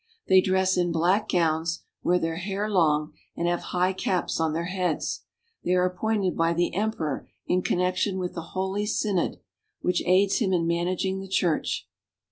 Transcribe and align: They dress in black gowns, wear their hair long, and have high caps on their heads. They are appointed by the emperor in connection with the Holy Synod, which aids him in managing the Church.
They 0.27 0.41
dress 0.41 0.77
in 0.77 0.91
black 0.91 1.29
gowns, 1.29 1.83
wear 2.01 2.17
their 2.17 2.37
hair 2.37 2.67
long, 2.67 3.13
and 3.37 3.47
have 3.47 3.65
high 3.69 3.93
caps 3.93 4.39
on 4.39 4.53
their 4.53 4.65
heads. 4.65 5.21
They 5.63 5.75
are 5.75 5.85
appointed 5.85 6.35
by 6.35 6.53
the 6.53 6.73
emperor 6.73 7.29
in 7.45 7.61
connection 7.61 8.17
with 8.17 8.33
the 8.33 8.41
Holy 8.57 8.87
Synod, 8.87 9.39
which 9.81 10.01
aids 10.07 10.39
him 10.39 10.53
in 10.53 10.65
managing 10.65 11.19
the 11.19 11.27
Church. 11.27 11.87